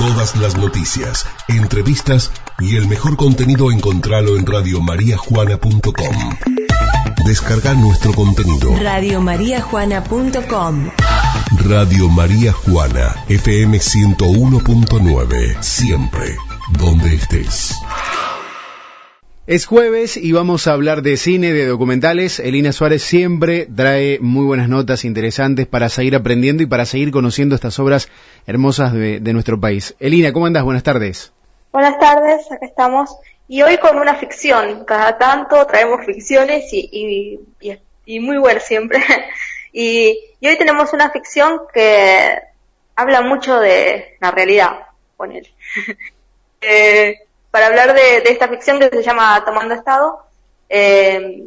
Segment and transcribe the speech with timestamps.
[0.00, 6.16] Todas las noticias, entrevistas y el mejor contenido encontralo en radiomariajuana.com.
[7.26, 8.74] Descarga nuestro contenido.
[8.80, 10.88] Radiomariajuana.com
[11.66, 15.62] Radio María Juana, FM 101.9.
[15.62, 16.34] Siempre,
[16.78, 17.74] donde estés.
[19.50, 22.38] Es jueves y vamos a hablar de cine, de documentales.
[22.38, 27.56] Elina Suárez siempre trae muy buenas notas interesantes para seguir aprendiendo y para seguir conociendo
[27.56, 28.08] estas obras
[28.46, 29.96] hermosas de, nuestro país.
[29.98, 30.62] Elina, ¿cómo andas?
[30.62, 31.32] Buenas tardes.
[31.72, 33.10] Buenas tardes, acá estamos.
[33.48, 34.84] Y hoy con una ficción.
[34.84, 37.76] Cada tanto traemos ficciones y, y,
[38.06, 39.02] y, muy buenas siempre.
[39.72, 42.38] y, y hoy tenemos una ficción que
[42.94, 44.78] habla mucho de la realidad,
[45.16, 45.32] con
[47.50, 50.20] para hablar de, de, esta ficción que se llama Tomando Estado.
[50.68, 51.44] Eh,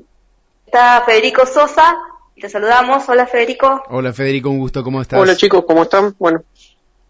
[0.66, 1.98] está Federico Sosa,
[2.40, 3.08] te saludamos.
[3.08, 3.84] Hola Federico.
[3.90, 5.20] Hola Federico, un gusto, ¿cómo estás?
[5.20, 6.16] Hola chicos, ¿cómo están?
[6.20, 6.44] Bueno,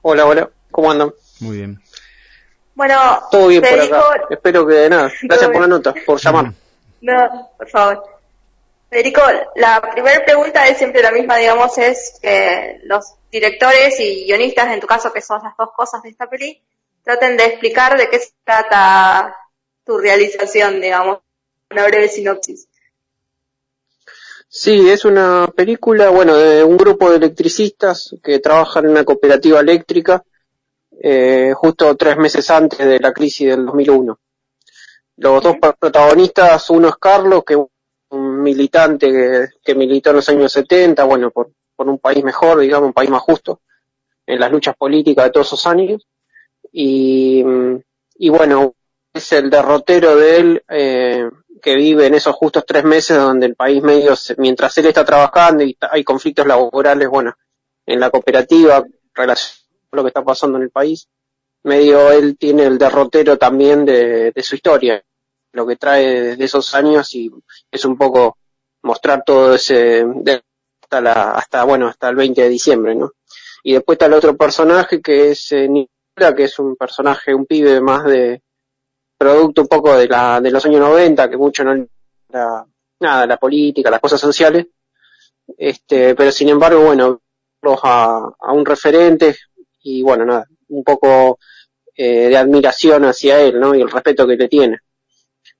[0.01, 1.11] hola, hola, ¿cómo andan?
[1.39, 1.81] Muy bien.
[2.75, 2.95] Bueno,
[3.31, 4.27] todo bien Federico, por acá.
[4.29, 5.11] Espero que nada.
[5.23, 6.53] Gracias por la nota, por llamar.
[7.01, 8.01] No, por favor.
[8.89, 9.21] Federico,
[9.57, 14.79] la primera pregunta es siempre la misma, digamos, es que los directores y guionistas, en
[14.79, 16.61] tu caso que son las dos cosas de esta peli,
[17.03, 19.35] traten de explicar de qué se trata
[19.85, 21.19] tu realización, digamos,
[21.69, 22.67] una breve sinopsis.
[24.47, 29.59] Sí, es una película, bueno, de un grupo de electricistas que trabajan en una cooperativa
[29.59, 30.23] eléctrica
[31.01, 34.19] eh, justo tres meses antes de la crisis del 2001.
[35.17, 37.59] Los dos protagonistas, uno es Carlos, que es
[38.09, 42.59] un militante que, que, militó en los años 70, bueno, por, por un país mejor,
[42.59, 43.61] digamos, un país más justo
[44.25, 46.07] en las luchas políticas de todos esos años
[46.73, 47.43] y,
[48.15, 48.73] y bueno,
[49.13, 51.29] es el derrotero de él eh,
[51.61, 55.63] que vive en esos justos tres meses donde el país medio, mientras él está trabajando
[55.63, 57.35] y hay conflictos laborales, bueno,
[57.85, 59.57] en la cooperativa, relación
[59.89, 61.07] con lo que está pasando en el país,
[61.63, 65.01] medio él tiene el derrotero también de, su historia,
[65.51, 67.31] lo que trae de esos años y
[67.71, 68.37] es un poco
[68.81, 70.05] mostrar todo ese,
[70.81, 73.11] hasta la, hasta, bueno, hasta el 20 de diciembre, ¿no?
[73.63, 75.69] Y después está el otro personaje que es eh,
[76.15, 78.41] que es un personaje, un pibe más de
[79.17, 81.87] producto un poco de la de los años 90, que mucho no
[82.29, 82.65] la,
[82.99, 84.67] nada, la política, las cosas sociales,
[85.57, 87.21] este, pero sin embargo, bueno,
[87.83, 89.35] a, a un referente
[89.81, 91.39] y bueno, nada, un poco
[91.95, 93.75] eh, de admiración hacia él, ¿no?
[93.75, 94.79] Y el respeto que le tiene.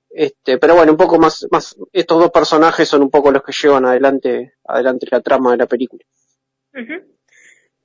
[0.08, 3.52] Este, pero bueno, un poco más, más, estos dos personajes son un poco los que
[3.52, 6.04] llevan adelante, adelante la trama de la película.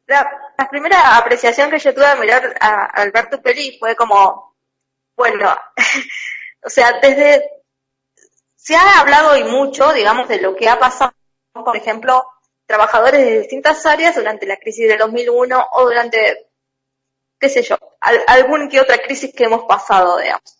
[0.09, 3.29] La, primera apreciación que yo tuve al mirar a, al ver
[3.79, 4.55] fue como,
[5.15, 5.55] bueno,
[6.63, 7.63] o sea, desde,
[8.55, 11.13] se ha hablado y mucho, digamos, de lo que ha pasado,
[11.53, 12.25] por ejemplo,
[12.65, 16.49] trabajadores de distintas áreas durante la crisis del 2001 o durante,
[17.39, 20.57] qué sé yo, al, algún que otra crisis que hemos pasado, digamos.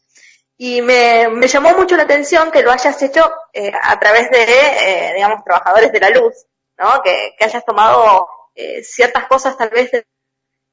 [0.58, 4.44] Y me, me llamó mucho la atención que lo hayas hecho eh, a través de,
[4.44, 6.34] eh, digamos, trabajadores de la luz,
[6.78, 7.02] ¿no?
[7.02, 8.28] Que hayas tomado
[8.60, 9.90] eh, ciertas cosas tal vez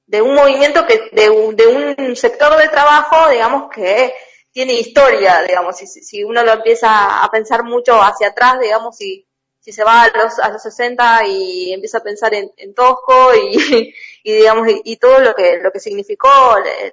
[0.07, 4.13] de, un movimiento que de un, de un, sector de trabajo digamos que
[4.51, 5.77] tiene historia digamos.
[5.77, 9.25] Si, si uno lo empieza a pensar mucho hacia atrás digamos si
[9.61, 13.33] si se va a los a los 60 y empieza a pensar en, en Tosco
[13.37, 16.93] y, y digamos y, y, todo lo que lo que significó el,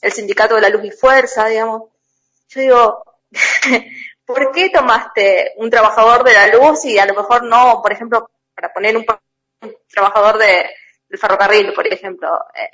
[0.00, 1.82] el sindicato de la luz y fuerza digamos.
[2.48, 3.04] Yo digo
[4.24, 8.30] ¿por qué tomaste un trabajador de la luz y a lo mejor no por ejemplo
[8.54, 9.04] para poner un
[9.92, 10.66] trabajador de,
[11.08, 12.28] del ferrocarril, por ejemplo,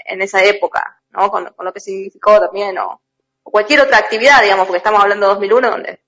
[0.06, 1.30] en esa época, ¿no?
[1.30, 3.02] Con, con lo que significó también, o,
[3.42, 6.00] cualquier otra actividad, digamos, porque estamos hablando de 2001, donde,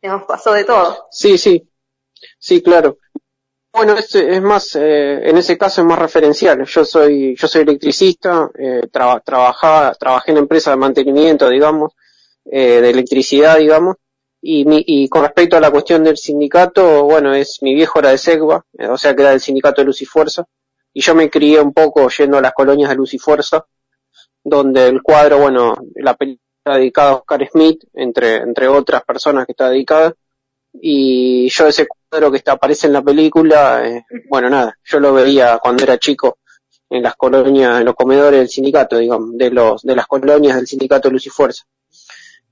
[0.00, 1.08] digamos, pasó de todo.
[1.10, 1.68] Sí, sí,
[2.38, 2.98] sí, claro.
[3.72, 6.64] Bueno, es, es más, eh, en ese caso es más referencial.
[6.64, 11.92] Yo soy, yo soy electricista, eh, tra trabajaba, trabajé en empresa de mantenimiento, digamos,
[12.44, 13.96] eh, de electricidad, digamos,
[14.42, 18.10] y, mi, y con respecto a la cuestión del sindicato, bueno, es mi viejo era
[18.10, 20.46] de SEGBA, o sea que era del sindicato de Luz y Fuerza,
[20.92, 23.66] y yo me crié un poco yendo a las colonias de Luz y Fuerza,
[24.42, 29.46] donde el cuadro, bueno, la película está dedicada a Oscar Smith, entre, entre otras personas
[29.46, 30.14] que está dedicada,
[30.72, 35.12] y yo ese cuadro que está, aparece en la película, eh, bueno, nada, yo lo
[35.12, 36.38] veía cuando era chico
[36.88, 40.66] en las colonias, en los comedores del sindicato, digamos, de los, de las colonias del
[40.66, 41.64] sindicato de Luz y Fuerza.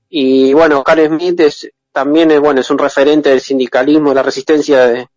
[0.07, 4.23] Y bueno, Oscar Smith es, también es, bueno, es un referente del sindicalismo, de la
[4.23, 5.07] resistencia de,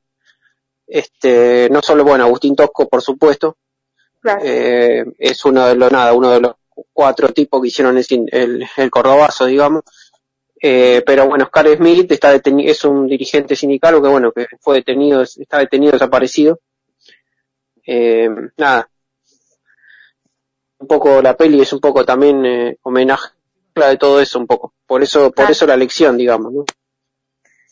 [0.86, 3.56] este, no solo, bueno, Agustín Tosco, por supuesto,
[4.20, 4.40] claro.
[4.44, 6.54] eh, es uno de los, nada, uno de los
[6.92, 9.82] cuatro tipos que hicieron el, el, el cordobazo, digamos,
[10.60, 14.76] eh, pero bueno, Oscar Smith está detenido, es un dirigente sindical que bueno, que fue
[14.76, 16.60] detenido, está detenido, desaparecido,
[17.84, 18.88] eh, nada.
[20.78, 23.30] un poco la peli es un poco también eh, homenaje
[23.74, 24.74] de todo eso un poco.
[24.86, 26.64] Por eso, por eso la lección, digamos, ¿no?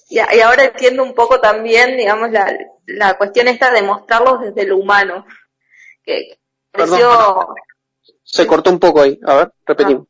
[0.08, 2.52] Y, y, ahora entiendo un poco también, digamos, la,
[2.86, 5.24] la cuestión esta de mostrarlos desde lo humano.
[6.02, 6.38] Que
[8.24, 9.18] Se cortó un poco ahí.
[9.24, 10.08] A ver, repetimos.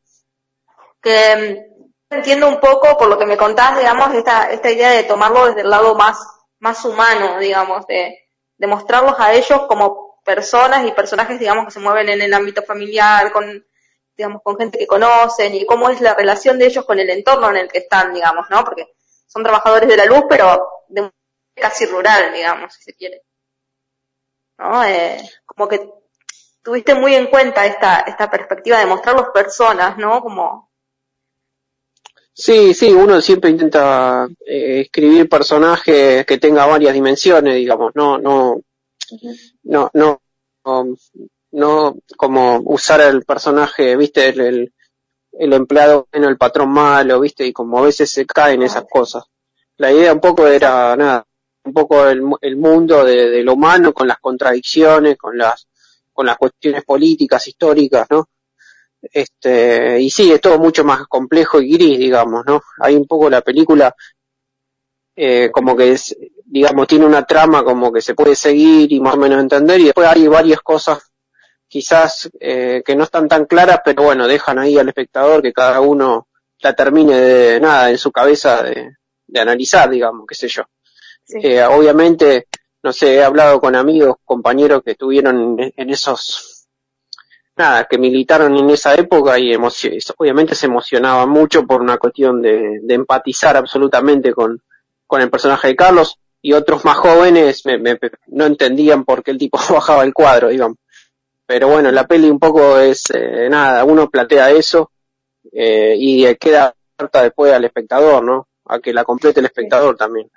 [1.01, 1.67] Que
[2.09, 5.47] mm, entiendo un poco, por lo que me contás, digamos, esta, esta idea de tomarlo
[5.47, 6.17] desde el lado más,
[6.59, 8.17] más humano, digamos, de,
[8.57, 12.63] de mostrarlos a ellos como personas y personajes, digamos, que se mueven en el ámbito
[12.63, 13.65] familiar, con,
[14.21, 17.49] digamos, con gente que conocen y cómo es la relación de ellos con el entorno
[17.49, 18.63] en el que están, digamos, ¿no?
[18.63, 18.93] Porque
[19.25, 21.11] son trabajadores de la luz, pero de
[21.55, 23.23] casi rural, digamos, si se quiere.
[24.59, 24.83] ¿No?
[24.83, 25.89] Eh, como que
[26.61, 30.21] tuviste muy en cuenta esta, esta perspectiva de mostrarlos personas, ¿no?
[30.21, 30.69] Como...
[32.31, 38.61] Sí, sí, uno siempre intenta eh, escribir personajes que tenga varias dimensiones, digamos, no, no,
[39.63, 40.21] no, no,
[40.63, 40.95] no,
[42.17, 44.73] como usar el personaje, viste, el,
[45.33, 49.23] el, empleado bueno, el patrón malo, viste, y como a veces se caen esas cosas.
[49.77, 51.25] La idea un poco era, nada,
[51.63, 55.67] un poco el, el mundo de, de, lo humano con las contradicciones, con las,
[56.13, 58.27] con las cuestiones políticas, históricas, ¿no?
[59.01, 62.61] Este, y sí, es todo mucho más complejo y gris, digamos, ¿no?
[62.79, 63.95] Hay un poco la película,
[65.15, 66.15] eh, como que es,
[66.45, 69.85] digamos, tiene una trama como que se puede seguir y más o menos entender, y
[69.85, 71.10] después hay varias cosas
[71.71, 75.79] quizás eh, que no están tan claras, pero bueno, dejan ahí al espectador que cada
[75.79, 76.27] uno
[76.59, 80.63] la termine de nada en su cabeza de, de analizar, digamos, qué sé yo.
[81.29, 82.47] Eh, obviamente,
[82.83, 86.67] no sé, he hablado con amigos, compañeros que estuvieron en, esos,
[87.55, 92.79] nada, que militaron en esa época y obviamente se emocionaban mucho por una cuestión de,
[92.81, 94.61] de empatizar absolutamente con,
[95.07, 97.97] con el personaje de Carlos y otros más jóvenes me, me,
[98.27, 100.77] no entendían por qué el tipo bajaba el cuadro, digamos.
[101.51, 104.93] Pero bueno, la peli un poco es, eh, nada, uno plantea eso
[105.51, 108.47] eh, y queda carta después al espectador, ¿no?
[108.67, 110.31] A que la complete el espectador también.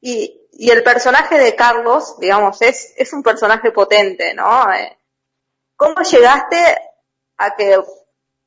[0.00, 4.72] Y, y el personaje de Carlos, digamos, es, es un personaje potente, ¿no?
[4.72, 4.96] Eh,
[5.74, 6.78] ¿Cómo llegaste
[7.38, 7.82] a que,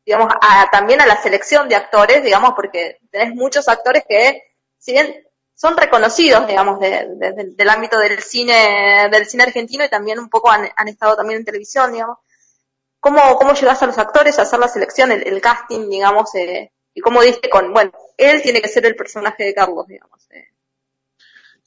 [0.05, 4.41] digamos, a, también a la selección de actores, digamos, porque tenés muchos actores que,
[4.77, 5.27] si bien
[5.63, 10.27] son reconocidos, digamos, de, de, del ámbito del cine, del cine argentino y también un
[10.27, 12.17] poco han, han estado también en televisión, digamos.
[12.99, 16.73] ¿Cómo, cómo llegaste a los actores a hacer la selección, el, el casting, digamos, eh,
[16.93, 20.19] y cómo diste con, bueno, él tiene que ser el personaje de Carlos, digamos.
[20.31, 20.49] Eh.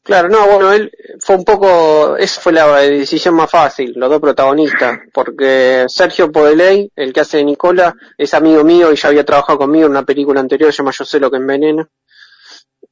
[0.02, 4.20] Claro, no, bueno, él fue un poco, esa fue la decisión más fácil, los dos
[4.20, 9.25] protagonistas, porque Sergio Podeley, el que hace de Nicola, es amigo mío y ya había
[9.25, 11.88] trabajado conmigo en una película anterior, se llama Yo sé lo que envenena,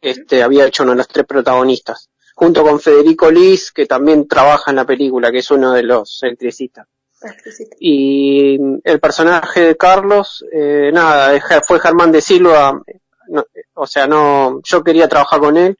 [0.04, 4.70] este, había hecho uno de los tres protagonistas, junto con Federico Liz, que también trabaja
[4.70, 6.86] en la película, que es uno de los electricistas.
[7.80, 12.82] Y el personaje de Carlos, eh, nada, fue Germán de Silva,
[13.72, 15.78] o sea, no, yo quería trabajar con él,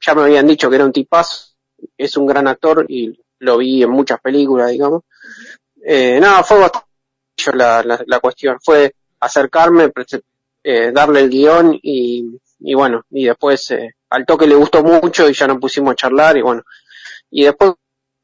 [0.00, 1.54] ya me habían dicho que era un tipazo,
[1.98, 5.02] es un gran actor y lo vi en muchas películas, digamos.
[5.84, 6.86] Eh, nada, fue bastante
[7.52, 9.92] la, la, la cuestión, fue acercarme,
[10.62, 15.28] eh, darle el guion y, y bueno, y después eh, al toque le gustó mucho
[15.28, 16.62] y ya nos pusimos a charlar y bueno,
[17.30, 17.72] y después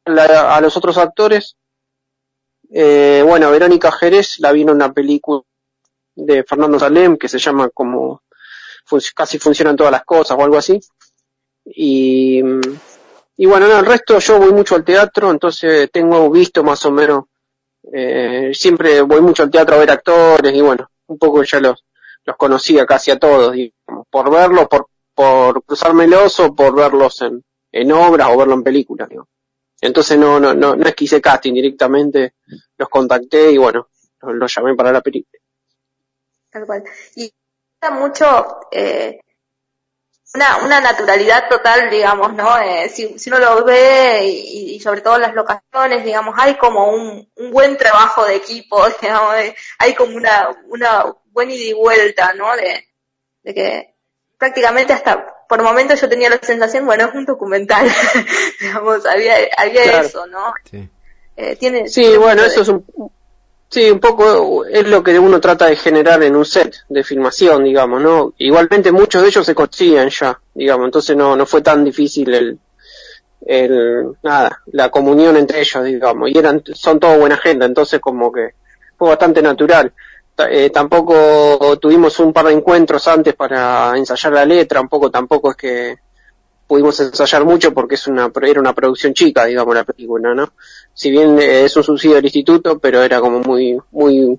[0.05, 1.57] la, a los otros actores,
[2.71, 5.43] eh, bueno, Verónica Jerez la vino una película
[6.15, 8.23] de Fernando Salem que se llama como
[9.15, 10.81] casi funcionan todas las cosas o algo así.
[11.65, 12.43] Y,
[13.37, 16.91] y bueno, no, el resto yo voy mucho al teatro, entonces tengo visto más o
[16.91, 17.25] menos,
[17.93, 21.85] eh, siempre voy mucho al teatro a ver actores y bueno, un poco ya los,
[22.25, 27.43] los conocía casi a todos, digamos, por verlos, por, por cruzármelos o por verlos en,
[27.73, 29.31] en obras o verlo en películas, digamos.
[29.81, 32.35] Entonces no, no, no, no es que hice casting directamente,
[32.77, 33.89] los contacté y bueno,
[34.21, 35.41] los, llamé para la película.
[36.51, 36.85] Tal cual.
[37.17, 37.33] Y
[37.91, 39.19] mucho eh,
[40.35, 42.59] una, una naturalidad total, digamos, ¿no?
[42.61, 46.91] Eh, si, si uno lo ve y, y, sobre todo las locaciones, digamos, hay como
[46.91, 49.35] un, un buen trabajo de equipo, digamos,
[49.79, 52.55] hay como una, una buena ida y vuelta, ¿no?
[52.55, 52.89] De,
[53.43, 53.92] de que
[54.43, 57.87] prácticamente hasta por momentos yo tenía la sensación, bueno, es un documental,
[58.61, 60.05] digamos, había, había claro.
[60.05, 60.53] eso, ¿no?
[60.69, 60.89] Sí.
[61.37, 62.49] Eh, tiene, sí, tiene bueno, de...
[62.49, 62.85] eso es un,
[63.69, 67.63] Sí, un poco es lo que uno trata de generar en un set de filmación,
[67.63, 68.35] digamos, ¿no?
[68.39, 72.59] Igualmente muchos de ellos se conocían ya, digamos, entonces no, no fue tan difícil el,
[73.47, 78.33] el, nada, la comunión entre ellos, digamos, y eran, son toda buena gente, entonces como
[78.33, 78.55] que
[78.99, 79.93] fue bastante natural.
[80.51, 85.51] Eh, tampoco tuvimos un par de encuentros antes para ensayar la letra, un poco tampoco
[85.51, 85.97] es que
[86.67, 90.53] pudimos ensayar mucho porque es una, era una producción chica, digamos, la película, ¿no?
[90.95, 94.39] si bien es un subsidio del instituto, pero era como muy, muy,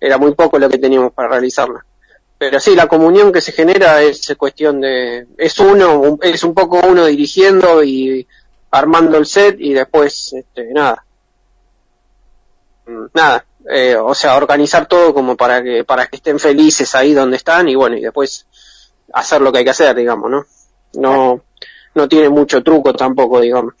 [0.00, 1.84] era muy poco lo que teníamos para realizarla.
[2.36, 6.80] Pero sí, la comunión que se genera es cuestión de, es uno, es un poco
[6.86, 8.26] uno dirigiendo y
[8.70, 11.04] armando el set y después, este, nada.
[13.14, 17.36] Nada, eh, o sea, organizar todo como para que, para que estén felices ahí donde
[17.36, 18.46] están y bueno, y después
[19.12, 20.46] hacer lo que hay que hacer, digamos, ¿no?
[20.94, 21.44] No,
[21.94, 23.74] no tiene mucho truco tampoco, digamos.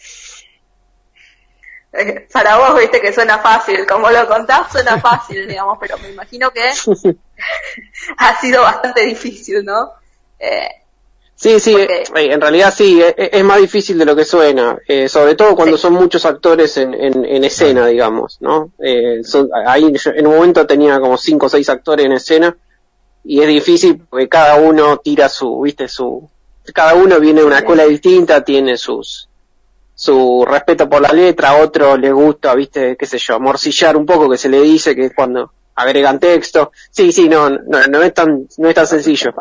[1.92, 6.10] Eh, para vos, viste que suena fácil, como lo contás suena fácil, digamos, pero me
[6.10, 6.62] imagino que
[8.16, 9.92] ha sido bastante difícil, ¿no?
[10.38, 10.68] Eh,
[11.50, 15.54] sí, sí, eh, en realidad sí, es, más difícil de lo que suena, sobre todo
[15.54, 18.72] cuando son muchos actores en, en, escena, digamos, ¿no?
[19.66, 22.56] ahí en un momento tenía como cinco o seis actores en escena
[23.24, 26.28] y es difícil porque cada uno tira su, viste, su,
[26.72, 29.28] cada uno viene de una escuela distinta, tiene sus,
[29.94, 34.28] su respeto por la letra, otro le gusta, viste, qué sé yo, morcillar un poco
[34.28, 36.72] que se le dice que es cuando agregan texto.
[36.90, 39.32] Sí, sí, no, no, no es tan, no es tan sencillo.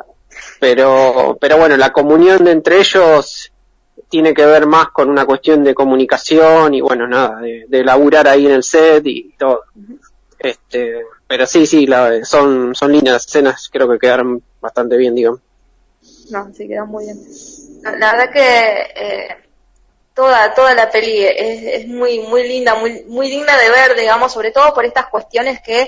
[0.59, 3.51] Pero, pero bueno, la comunión de entre ellos
[4.09, 8.27] tiene que ver más con una cuestión de comunicación y bueno, nada, de, de laburar
[8.27, 9.63] ahí en el set y todo.
[10.43, 15.39] Este, pero sí, sí, la, son, son lindas escenas, creo que quedaron bastante bien, digamos.
[16.29, 17.17] No, sí, quedó muy bien.
[17.97, 19.38] La, verdad que eh,
[20.13, 24.33] toda toda la peli es, es, muy muy linda, muy muy digna de ver, digamos,
[24.33, 25.88] sobre todo por estas cuestiones que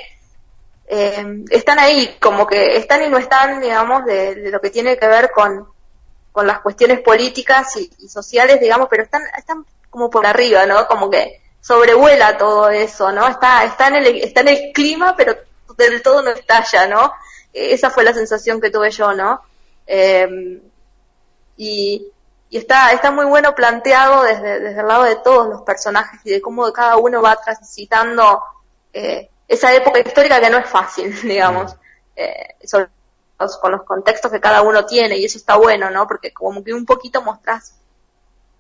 [0.88, 5.08] eh, están ahí, como que están y no están, digamos, de, lo que tiene que
[5.08, 5.68] ver con,
[6.32, 10.88] con las cuestiones políticas y, sociales, digamos, pero están están como por arriba, ¿no?
[10.88, 13.28] Como que sobrevuela todo eso, ¿no?
[13.28, 15.36] Está está en el está en el clima, pero
[15.78, 17.14] del todo no estalla, ¿no?
[17.54, 19.42] Esa fue la sensación que tuve yo, ¿no?
[19.88, 20.62] Eh,
[21.58, 22.08] y,
[22.50, 26.32] y está, está muy bueno planteado desde, desde el lado de todos los personajes y
[26.32, 28.44] de cómo cada uno va transitando
[28.94, 31.76] eh, esa época histórica que no es fácil, digamos,
[32.16, 32.56] eh,
[33.62, 36.08] con los contextos que cada uno tiene y eso está bueno, ¿no?
[36.08, 37.76] Porque como que un poquito mostrás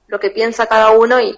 [0.07, 1.35] lo que piensa cada uno y,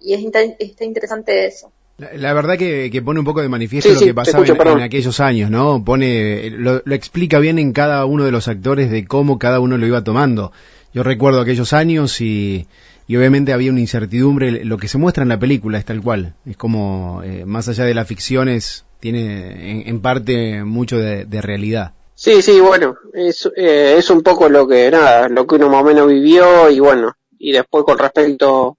[0.00, 1.72] y, es está interesante eso.
[1.98, 5.50] La, verdad que, que, pone un poco de manifiesto lo que pasaba en, aquellos años,
[5.50, 5.84] ¿no?
[5.84, 9.78] Pone, lo, lo, explica bien en cada uno de los actores de cómo cada uno
[9.78, 10.52] lo iba tomando.
[10.92, 12.66] Yo recuerdo aquellos años y,
[13.06, 14.64] y obviamente había una incertidumbre.
[14.64, 16.34] Lo que se muestra en la película es tal cual.
[16.46, 21.92] Es como, eh, más allá de las ficciones, tiene en, parte mucho de, realidad.
[22.14, 25.82] Sí, sí, bueno, es, eh, es un poco lo que, nada, lo que uno más
[25.82, 28.78] o menos vivió y bueno, y después con respecto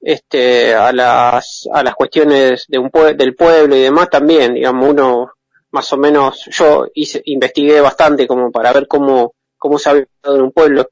[0.00, 5.32] este, a las, a las cuestiones de un del pueblo y demás también, digamos, uno
[5.72, 10.36] más o menos, yo hice, investigué bastante como para ver cómo, cómo se ha vivido
[10.36, 10.88] en un pueblo,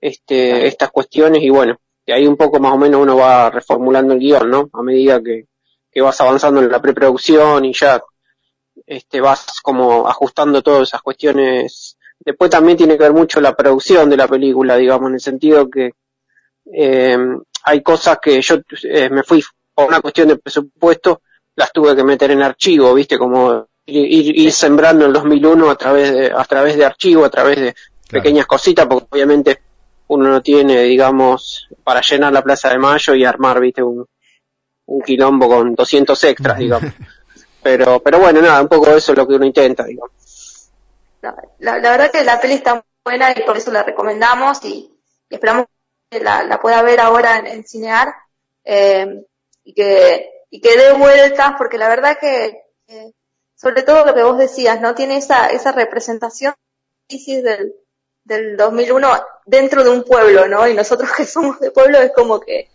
[0.00, 4.14] este, estas cuestiones y bueno, de ahí un poco más o menos uno va reformulando
[4.14, 4.70] el guion, ¿no?
[4.72, 5.46] A medida que,
[5.90, 8.02] que vas avanzando en la preproducción y ya,
[8.86, 11.96] este, vas como ajustando todas esas cuestiones.
[12.18, 15.70] Después también tiene que ver mucho la producción de la película, digamos, en el sentido
[15.70, 15.92] que,
[16.72, 17.18] eh,
[17.64, 19.42] hay cosas que yo eh, me fui
[19.74, 21.22] por una cuestión de presupuesto,
[21.56, 25.76] las tuve que meter en archivo, viste, como ir, ir sembrando en el 2001 a
[25.76, 27.74] través de, a través de archivo, a través de
[28.10, 29.60] pequeñas cositas, porque obviamente
[30.14, 34.06] uno no tiene, digamos, para llenar la Plaza de Mayo y armar, viste, un,
[34.86, 36.92] un quilombo con 200 extras, digamos.
[37.62, 40.70] Pero, pero bueno, nada, un poco eso es lo que uno intenta, digamos.
[41.22, 44.94] La, la, verdad que la peli está buena y por eso la recomendamos y
[45.30, 45.64] esperamos
[46.10, 48.14] la, pueda ver ahora en, Cinear
[48.64, 49.24] eh,
[49.64, 52.64] y que y que dé vueltas porque la verdad que
[53.54, 56.52] sobre todo lo que vos decías no tiene esa esa representación
[57.08, 57.74] del
[58.24, 59.08] del 2001
[59.46, 62.68] dentro de un pueblo no y nosotros que somos de pueblo es como que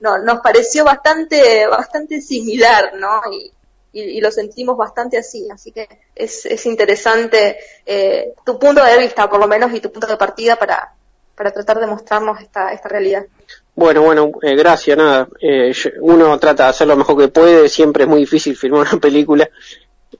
[0.00, 3.52] no nos pareció bastante bastante similar no y,
[3.92, 9.28] y, lo sentimos bastante así así que es, es interesante eh, tu punto de vista
[9.30, 10.92] por lo menos y tu punto de partida para
[11.36, 13.26] para tratar de mostrarnos esta, esta realidad.
[13.74, 15.28] Bueno, bueno, eh, gracias, nada.
[15.38, 15.70] Eh,
[16.00, 19.48] uno trata de hacer lo mejor que puede, siempre es muy difícil filmar una película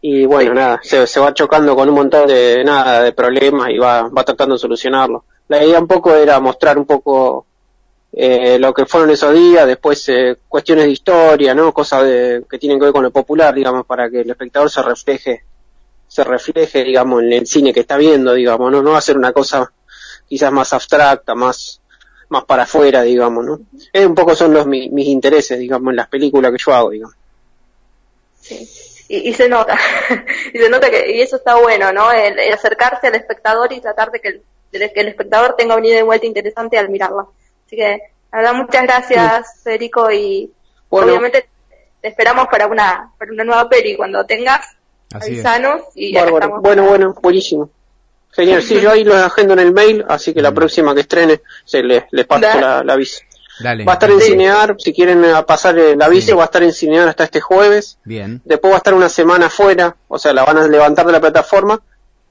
[0.09, 3.79] y bueno, nada, se, se, va chocando con un montón de nada de problemas y
[3.79, 5.25] va, va tratando de solucionarlo.
[5.49, 7.45] La idea un poco era mostrar un poco
[8.13, 11.75] eh, lo que fueron esos días, después eh, cuestiones de historia, ¿no?
[11.75, 14.81] Cosas de, que tienen que ver con lo popular, digamos, para que el espectador se
[14.81, 15.43] refleje,
[16.07, 19.19] se refleje, digamos, en el cine que está viendo, digamos, no, no va a ser
[19.19, 19.73] una cosa
[20.29, 21.81] quizás más abstracta, más,
[22.29, 23.61] más para afuera, digamos, ¿no?
[23.93, 27.17] Es un poco son los mis intereses, digamos, en las películas que yo hago, digamos.
[28.41, 28.69] Sí.
[29.09, 29.79] Y, y se nota,
[30.53, 32.11] y se nota que, y eso está bueno, ¿no?
[32.11, 34.43] El, acercarse al espectador y tratar de que el,
[34.93, 37.27] que el espectador tenga una ida de vuelta interesante al mirarla.
[37.67, 37.99] Así que,
[38.33, 40.51] la verdad, muchas gracias, Federico, y
[40.89, 41.49] obviamente
[42.01, 44.77] te esperamos para una, para una nueva peli cuando tengas.
[45.15, 45.47] Así es.
[45.47, 46.61] avisanos y estamos.
[46.61, 47.71] Bueno, bueno, buenísimo.
[48.33, 48.63] Genial.
[48.63, 50.55] Sí, yo ahí los agendo en el mail, así que la Mm.
[50.55, 53.21] próxima que estrene se les, les paso la, la aviso.
[53.61, 53.85] Dale.
[53.85, 54.21] Va a estar en.
[54.21, 56.33] Cinear, si quieren eh, pasar el aviso, Sí.
[56.35, 57.99] va a estar en Cinear hasta este jueves.
[58.05, 58.41] Bien.
[58.45, 61.21] Después va a estar una semana fuera, o sea, la van a levantar de la
[61.21, 61.81] plataforma.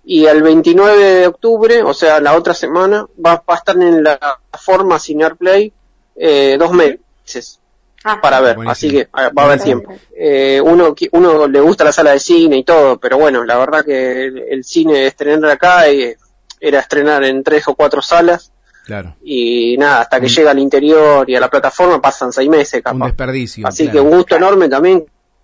[0.07, 4.03] Y el 29 de octubre, o sea, la otra semana, va, va a estar en
[4.03, 5.73] la plataforma Cinear Play
[6.15, 7.59] eh, dos meses
[8.03, 8.55] Ah, para ver.
[8.57, 8.71] Buenísimo.
[8.71, 9.91] Así que ah, va a haber tiempo.
[10.15, 13.57] Eh, uno, qui- uno le gusta la sala de cine y todo, pero bueno, la
[13.57, 16.15] verdad que el, el cine estrenar acá eh,
[16.59, 18.51] era estrenar en tres o cuatro salas
[18.85, 19.15] Claro.
[19.23, 22.75] y nada, hasta que Un- llega al interior y a la plataforma pasan seis meses
[22.75, 23.05] Un capaz.
[23.07, 23.67] desperdicio.
[23.67, 23.93] Así claro.
[23.93, 25.03] que un gusto enorme también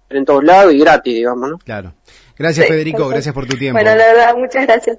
[0.10, 1.58] en todos lados y gratis, digamos, ¿no?
[1.58, 1.94] Claro.
[2.38, 2.98] Gracias, Sí, Federico.
[2.98, 3.10] perfecto.
[3.16, 3.76] Gracias por tu tiempo.
[3.80, 4.98] Bueno, la verdad, muchas gracias,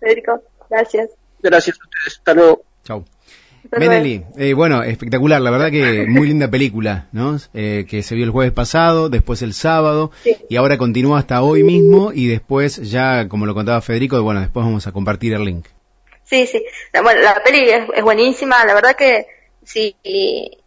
[0.00, 0.42] Federico.
[0.70, 1.10] Gracias.
[1.42, 2.18] Gracias a ustedes.
[2.18, 2.62] Hasta luego.
[2.84, 3.04] Chau.
[3.76, 7.36] Meneli, eh, bueno, espectacular, la verdad que muy linda película, ¿no?
[7.52, 10.36] Eh, que se vio el jueves pasado, después el sábado, Sí.
[10.48, 14.64] y ahora continúa hasta hoy mismo, y después ya, como lo contaba Federico, bueno, después
[14.64, 15.66] vamos a compartir el link.
[16.28, 16.64] Sí, sí.
[16.92, 19.26] La- Bueno, la peli es, es buenísima, la verdad que
[19.64, 19.96] sí.
[20.02, 20.58] y,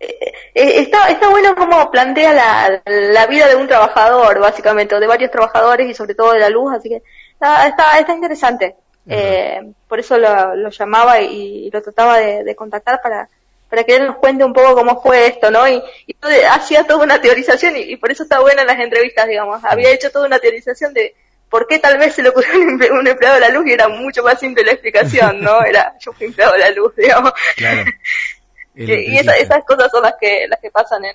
[0.00, 0.08] eh,
[0.54, 5.06] eh, está, está bueno como plantea la, la vida de un trabajador, básicamente, o de
[5.06, 7.02] varios trabajadores y sobre todo de la luz, así que
[7.34, 8.76] está, está, está interesante.
[9.08, 13.28] Eh, por eso lo, lo llamaba y, lo trataba de, de contactar para,
[13.68, 15.68] para que él nos cuente un poco cómo fue esto, ¿no?
[15.68, 16.16] Y, y
[16.50, 19.62] hacía toda una teorización y, y por eso está buena en las entrevistas, digamos.
[19.64, 21.14] Había hecho toda una teorización de
[21.52, 23.72] por qué tal vez se le ocurrió un, emple- un empleado de la luz y
[23.72, 25.62] era mucho más simple la explicación, ¿no?
[25.64, 27.32] Era, yo fui empleado de la luz, digamos.
[27.56, 27.84] Claro.
[28.74, 29.36] Y y esa- electricista.
[29.36, 31.14] esas cosas son las que, las que pasan en,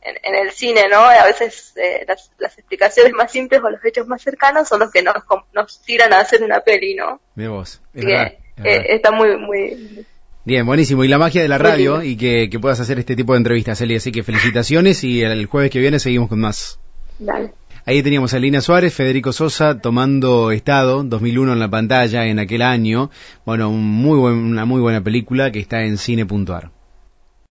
[0.00, 0.96] en, en el cine, ¿no?
[0.96, 4.90] A veces eh, las, las explicaciones más simples o los hechos más cercanos son los
[4.90, 5.14] que nos,
[5.52, 7.20] nos tiran a hacer una peli, ¿no?
[7.34, 7.82] Mira vos.
[7.94, 10.06] Es verdad, es eh, está muy, muy,
[10.46, 11.04] Bien, buenísimo.
[11.04, 13.78] Y la magia de la radio y que, que puedas hacer este tipo de entrevistas,
[13.82, 13.96] Eli.
[13.96, 16.78] Así que felicitaciones y el jueves que viene seguimos con más.
[17.18, 17.52] dale.
[17.90, 22.62] Ahí teníamos a Lina Suárez, Federico Sosa tomando estado, 2001 en la pantalla en aquel
[22.62, 23.10] año.
[23.44, 26.70] Bueno, un muy buen- una muy buena película que está en cine.ar.